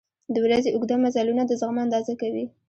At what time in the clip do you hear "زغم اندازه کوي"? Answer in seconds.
1.59-2.45